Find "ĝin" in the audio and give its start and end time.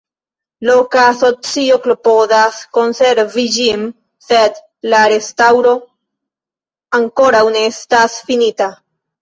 3.57-3.85